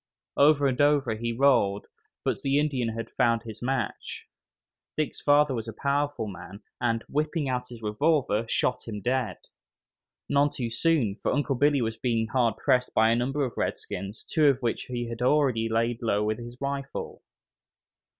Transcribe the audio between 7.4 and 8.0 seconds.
out his